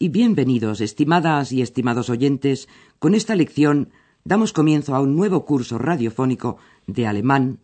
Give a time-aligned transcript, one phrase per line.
[0.00, 2.68] y bienvenidos, estimadas y estimados oyentes.
[3.00, 3.90] Con esta lección
[4.24, 7.58] damos comienzo a un nuevo curso radiofónico de alemán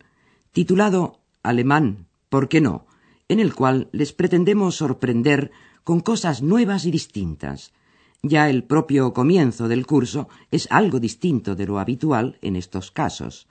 [0.51, 2.87] titulado Alemán, ¿por qué no?
[3.27, 5.51] en el cual les pretendemos sorprender
[5.83, 7.73] con cosas nuevas y distintas.
[8.21, 13.47] Ya el propio comienzo del curso es algo distinto de lo habitual en estos casos,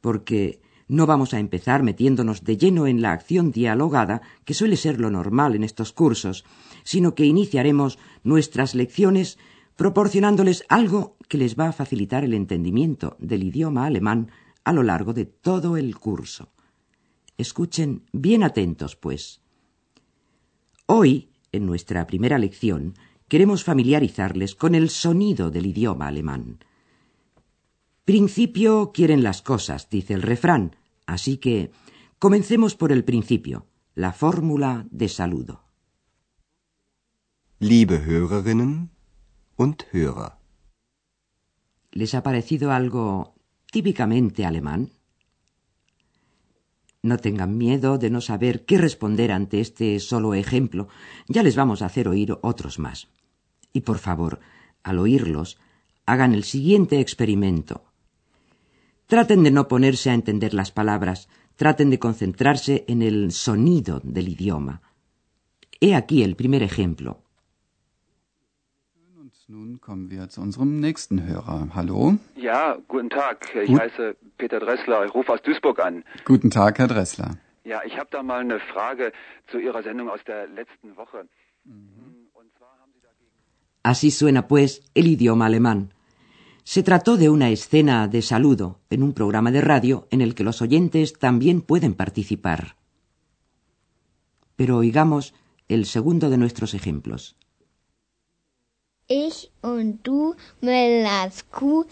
[0.00, 4.98] porque no vamos a empezar metiéndonos de lleno en la acción dialogada, que suele ser
[5.00, 6.44] lo normal en estos cursos,
[6.82, 9.38] sino que iniciaremos nuestras lecciones
[9.76, 14.30] proporcionándoles algo que les va a facilitar el entendimiento del idioma alemán
[14.64, 16.48] a lo largo de todo el curso.
[17.36, 19.40] Escuchen bien atentos, pues.
[20.86, 22.94] Hoy, en nuestra primera lección,
[23.28, 26.58] queremos familiarizarles con el sonido del idioma alemán.
[28.04, 30.74] Principio quieren las cosas, dice el refrán,
[31.08, 31.72] así que
[32.18, 35.64] comencemos por el principio, la fórmula de saludo.
[37.58, 38.90] Liebe Hörerinnen
[39.56, 40.34] und Hörer.
[41.90, 43.34] ¿Les ha parecido algo
[43.72, 44.92] típicamente alemán?
[47.02, 50.88] No tengan miedo de no saber qué responder ante este solo ejemplo.
[51.26, 53.08] Ya les vamos a hacer oír otros más.
[53.72, 54.40] Y por favor,
[54.82, 55.58] al oírlos,
[56.04, 57.87] hagan el siguiente experimento.
[59.08, 64.28] Traten de no ponerse a entender las palabras, traten de concentrarse en el sonido del
[64.28, 64.82] idioma.
[65.80, 67.10] He aquí el primer ejemplo.
[69.18, 71.68] Und nun kommen wir zu unserem nächsten Hörer.
[71.74, 72.18] Hallo.
[72.36, 73.36] Ja, guten Tag.
[73.54, 73.80] Ich Gut.
[73.80, 75.06] heiße Peter Dressler.
[75.06, 76.04] Ich rufe aus Duisburg an.
[76.26, 77.30] Guten Tag, Herr Dressler.
[77.64, 79.12] Ja, ich habe da mal eine Frage
[79.50, 81.20] zu Ihrer Sendung aus der letzten Woche.
[81.64, 83.32] Und zwar haben Sie dagegen.
[83.82, 85.80] Así suena, pues, el idioma alemán.
[86.68, 90.44] Se trató de una escena de saludo en un programa de radio en el que
[90.44, 92.76] los oyentes también pueden participar.
[94.54, 95.32] Pero oigamos
[95.68, 97.36] el segundo de nuestros ejemplos.
[99.08, 100.36] Ich und du,
[101.50, 101.86] Kuh,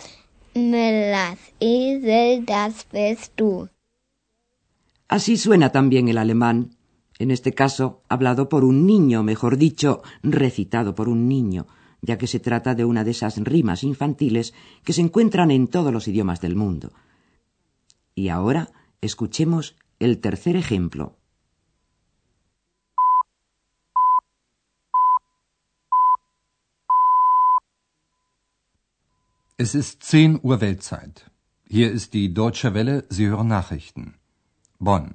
[0.54, 3.70] Müllers Esel, das bist du.
[5.08, 6.76] Así suena también el alemán,
[7.18, 11.66] en este caso hablado por un niño, mejor dicho, recitado por un niño,
[12.02, 15.92] ya que se trata de una de esas rimas infantiles que se encuentran en todos
[15.92, 16.92] los idiomas del mundo.
[18.14, 18.70] Y ahora
[19.00, 21.16] escuchemos el tercer ejemplo.
[29.58, 31.30] Es ist 10 Uhr Weltzeit.
[31.68, 34.14] Hier ist die Deutsche Welle, Sie hören Nachrichten.
[34.78, 35.14] Bonn.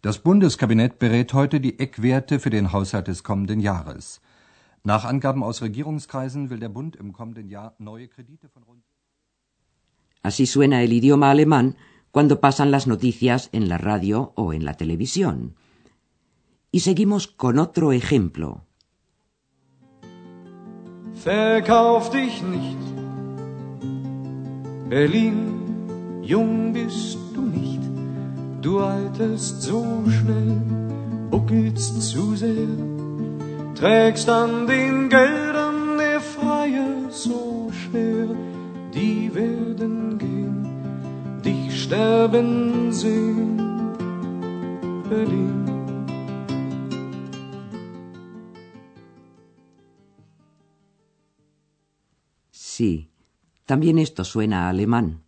[0.00, 4.20] Das Bundeskabinett berät heute die Eckwerte für den Haushalt des kommenden Jahres.
[4.86, 8.84] Nach Angaben aus Regierungskreisen will der Bund im kommenden Jahr neue Kredite von rund
[10.22, 11.76] Así suena el idioma alemán
[12.10, 15.54] cuando pasan las noticias en la radio o en la televisión.
[16.70, 18.66] Y seguimos con otro ejemplo.
[21.14, 22.84] Verkauf dich nicht.
[24.88, 27.82] Berlin, jung bist du nicht.
[28.60, 30.60] Du alterst so schnell,
[31.30, 32.93] buckelst zu sehr.
[33.74, 38.28] Trägst an den Geldern der Freier so schwer.
[38.94, 43.58] Die werden gehen, dich sterben sehen.
[45.10, 45.64] Berlin.
[52.52, 53.10] Sí,
[53.66, 55.24] también esto suena a alemán.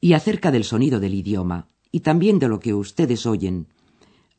[0.00, 3.68] Y acerca del sonido del idioma, y también de lo que ustedes oyen,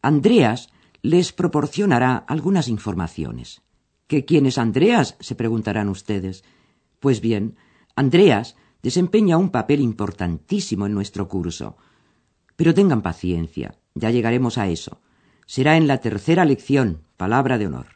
[0.01, 0.69] Andreas
[1.05, 3.61] les proporcionará algunas informaciones.
[4.07, 5.15] ¿Que quién es Andreas?
[5.19, 6.43] se preguntarán ustedes.
[6.99, 7.57] Pues bien,
[7.95, 11.77] Andreas desempeña un papel importantísimo en nuestro curso.
[12.55, 14.99] Pero tengan paciencia, ya llegaremos a eso.
[15.45, 17.87] Será en la tercera lección, palabra de honor.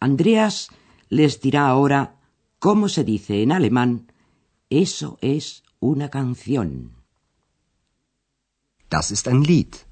[0.00, 0.68] Andreas
[1.10, 2.16] les dirá ahora
[2.58, 4.10] cómo se dice en alemán
[4.70, 6.92] eso es una canción.
[8.88, 9.91] Das ist ein Lied.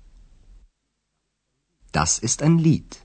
[1.92, 3.04] Das ist ein Lied.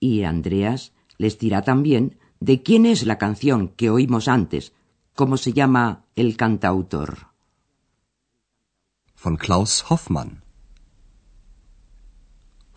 [0.00, 4.72] Y Andreas les dirá también de quién es la canción que oímos antes,
[5.14, 7.28] cómo se llama el cantautor.
[9.22, 10.42] Von Klaus Hoffmann.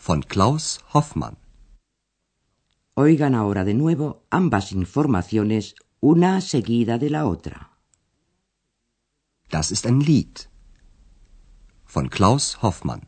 [0.05, 1.37] Von Klaus Hoffmann.
[2.93, 7.71] Oigan ahora de nuevo ambas informaciones una seguida de la otra.
[9.49, 10.49] Das ist ein Lied.
[11.85, 13.07] Von Klaus Hoffmann.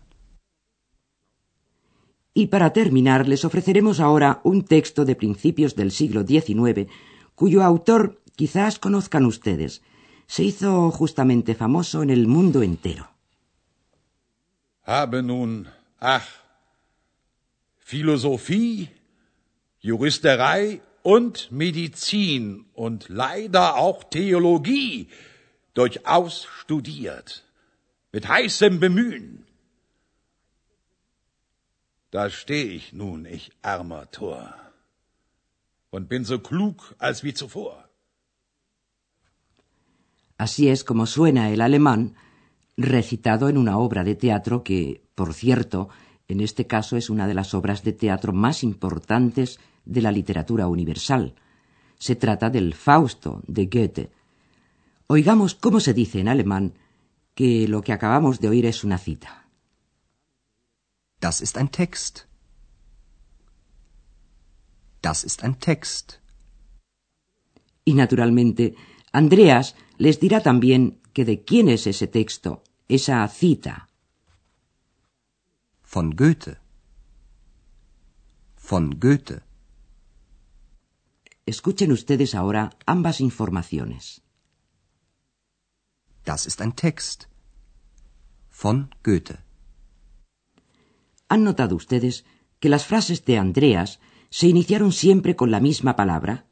[2.40, 6.90] Y para terminar, les ofreceremos ahora un texto de principios del siglo XIX,
[7.36, 9.82] cuyo autor quizás conozcan ustedes.
[10.26, 13.10] Se hizo justamente famoso en el mundo entero.
[14.86, 15.68] Habe nun,
[16.00, 16.30] ach,
[17.78, 18.88] Philosophie,
[19.82, 25.10] Juristerei und Medizin und leider auch Theologie
[25.74, 27.44] durchaus studiert,
[28.14, 29.49] mit heißem Bemühen.
[32.12, 34.56] Da steh ich nun, ich armer Tor,
[35.92, 37.90] und bin so klug als wie zuvor.
[40.38, 42.16] Así es como suena el alemán,
[42.78, 45.90] recitado en una obra de teatro que, por cierto,
[46.28, 50.68] en este caso es una de las obras de teatro más importantes de la literatura
[50.68, 51.36] universal.
[51.98, 54.12] Se trata del Fausto de Goethe.
[55.08, 56.74] Oigamos cómo se dice en alemán
[57.36, 59.39] que lo que acabamos de oír es una cita.
[61.20, 62.28] Das ist ein Text.
[65.02, 66.20] Das ist ein Text.
[67.86, 68.76] Y naturalmente,
[69.12, 73.88] Andreas les dirá también que de quién es ese texto, esa cita.
[75.84, 76.58] Von Goethe.
[78.56, 79.42] Von Goethe.
[81.46, 84.22] Escuchen ustedes ahora ambas informaciones.
[86.24, 87.28] Das ist ein Text.
[88.50, 89.40] Von Goethe.
[91.30, 92.26] ¿Han notado ustedes
[92.60, 94.00] que las frases de Andreas
[94.30, 96.46] se iniciaron siempre con la misma palabra?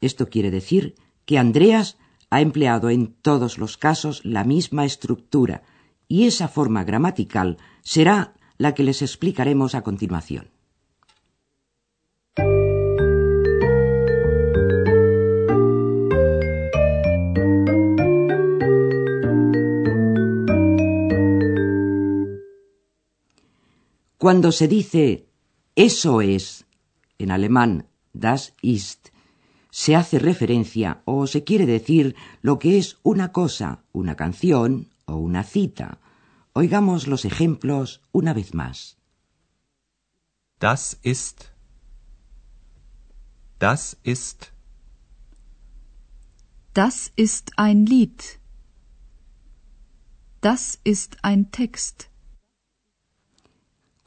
[0.00, 0.94] Esto quiere decir
[1.26, 1.98] que Andreas
[2.30, 5.62] ha empleado en todos los casos la misma estructura
[6.08, 10.50] y esa forma gramatical será la que les explicaremos a continuación.
[24.20, 25.30] Cuando se dice
[25.74, 26.66] eso es,
[27.16, 29.08] en alemán das ist,
[29.70, 35.14] se hace referencia o se quiere decir lo que es una cosa, una canción o
[35.14, 36.00] una cita.
[36.52, 38.98] Oigamos los ejemplos una vez más.
[40.58, 41.54] Das ist.
[43.58, 44.52] Das ist.
[46.74, 48.38] Das ist ein Lied.
[50.42, 52.09] Das ist ein Text.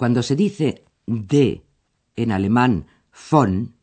[0.04, 1.64] Cuando se dice de,
[2.18, 2.88] en alemán
[3.32, 3.74] von,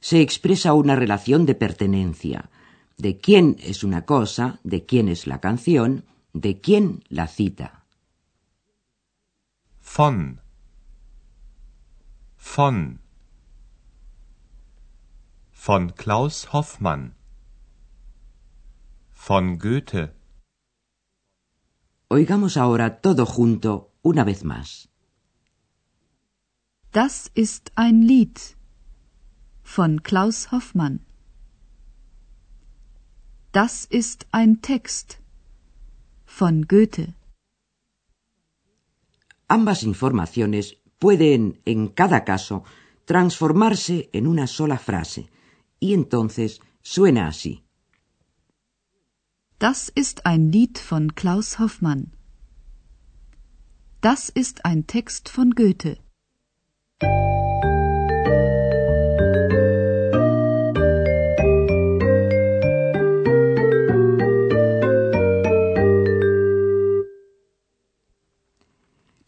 [0.00, 2.48] se expresa una relación de pertenencia,
[2.96, 7.84] de quién es una cosa, de quién es la canción, de quién la cita.
[9.94, 10.40] Von.
[12.56, 13.02] Von.
[15.66, 17.14] Von Klaus Hoffmann.
[19.28, 20.14] Von Goethe.
[22.08, 24.87] Oigamos ahora todo junto una vez más.
[26.92, 28.56] Das ist ein Lied
[29.62, 31.00] von Klaus Hoffmann.
[33.52, 35.18] Das ist ein Text
[36.24, 37.12] von Goethe.
[39.48, 42.64] Ambas informaciones pueden, en cada caso,
[43.04, 45.28] transformarse en una sola frase,
[45.78, 47.64] y entonces suena así.
[49.58, 52.12] Das ist ein Lied von Klaus Hoffmann.
[54.00, 55.98] Das ist ein Text von Goethe.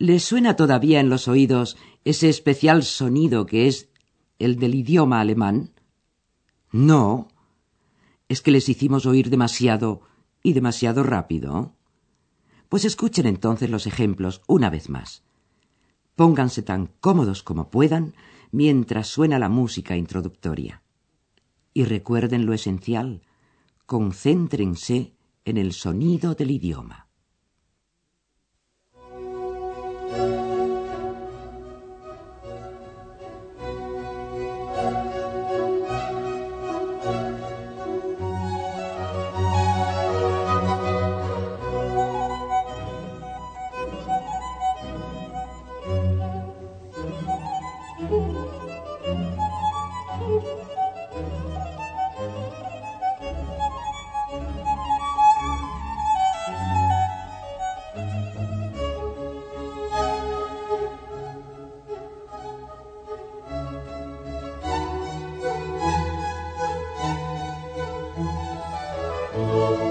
[0.00, 3.90] ¿Les suena todavía en los oídos ese especial sonido que es
[4.38, 5.74] el del idioma alemán?
[6.72, 7.28] No.
[8.26, 10.00] Es que les hicimos oír demasiado
[10.42, 11.74] y demasiado rápido.
[12.70, 15.22] Pues escuchen entonces los ejemplos una vez más.
[16.16, 18.14] Pónganse tan cómodos como puedan
[18.52, 20.82] mientras suena la música introductoria.
[21.72, 23.22] Y recuerden lo esencial,
[23.86, 25.14] concéntrense
[25.44, 27.09] en el sonido del idioma.
[69.52, 69.89] Oh.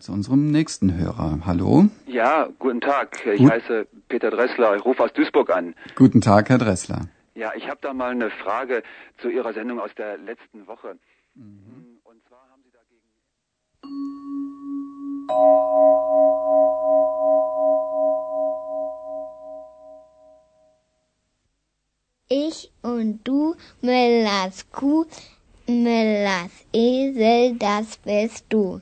[0.00, 1.40] Zu unserem nächsten Hörer.
[1.46, 1.86] Hallo?
[2.06, 3.24] Ja, guten Tag.
[3.26, 3.50] Ich Gut.
[3.50, 4.76] heiße Peter Dressler.
[4.76, 5.74] Ich rufe aus Duisburg an.
[5.94, 7.08] Guten Tag, Herr Dressler.
[7.34, 8.82] Ja, ich habe da mal eine Frage
[9.20, 10.98] zu Ihrer Sendung aus der letzten Woche.
[11.36, 13.04] Und zwar haben Sie dagegen.
[22.28, 25.06] Ich und du, Millas Kuh,
[25.66, 28.80] Millas Esel, das bist du.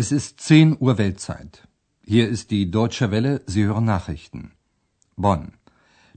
[0.00, 1.66] Es ist 10 Uhr Weltzeit.
[2.04, 4.52] Hier ist die Deutsche Welle, Sie hören Nachrichten.
[5.16, 5.54] Bonn.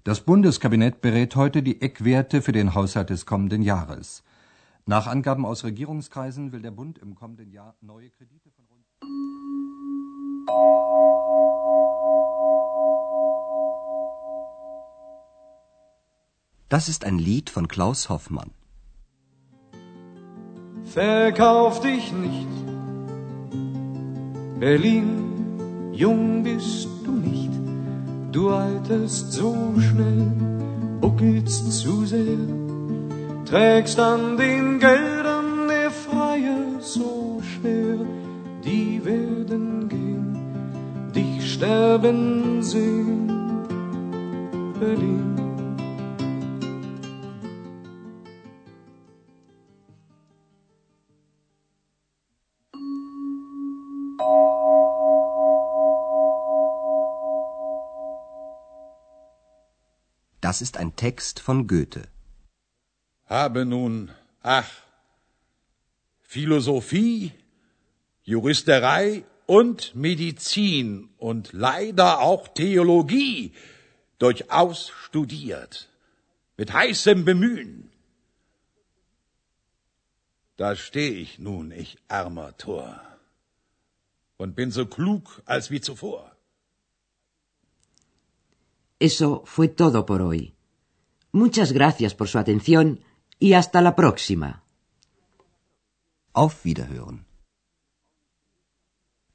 [0.04, 4.24] Das Bundeskabinett berät heute die Eckwerte für den Haushalt des kommenden Jahres.
[4.86, 8.86] Nach Angaben aus Regierungskreisen will der Bund im kommenden Jahr neue Kredite von rund
[16.70, 18.52] Das ist ein Lied von Klaus Hoffmann.
[20.84, 22.71] Verkauf dich nicht.
[24.62, 27.50] Berlin, jung bist du nicht.
[28.32, 30.32] Du alterst so schnell,
[31.02, 32.38] buckelst zu sehr.
[33.44, 38.06] Trägst an den Geldern der Freie so schwer.
[38.64, 40.38] Die werden gehen,
[41.16, 43.34] dich sterben sehen.
[44.80, 45.21] Berlin.
[60.52, 62.10] Das ist ein Text von Goethe.
[63.26, 64.70] Habe nun, ach,
[66.20, 67.32] Philosophie,
[68.24, 73.54] Juristerei und Medizin und leider auch Theologie
[74.20, 75.88] durchaus studiert,
[76.58, 77.90] mit heißem Bemühen.
[80.58, 83.00] Da steh ich nun, ich armer Tor,
[84.36, 86.36] und bin so klug als wie zuvor.
[89.02, 90.54] Eso fue todo por hoy.
[91.32, 93.00] Muchas gracias por su atención
[93.40, 94.64] y hasta la próxima.
[96.34, 97.26] Auf Wiederhören.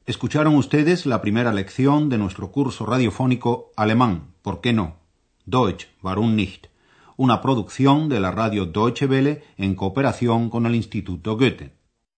[0.04, 4.98] Escucharon ustedes la primera lección de nuestro curso radiofónico Alemán, ¿por qué no?
[5.46, 6.68] Deutsch, warum nicht?
[7.16, 11.72] Una producción de la radio Deutsche Welle en cooperación con el Instituto Goethe.